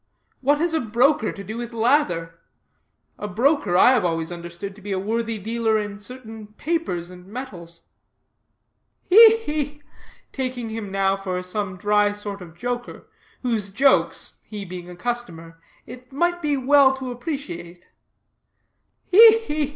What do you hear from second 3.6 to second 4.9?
I have always understood to